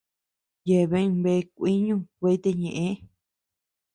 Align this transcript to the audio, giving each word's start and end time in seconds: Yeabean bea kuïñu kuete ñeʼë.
Yeabean 0.67 1.09
bea 1.23 1.41
kuïñu 1.55 1.95
kuete 2.17 2.49
ñeʼë. 2.61 2.87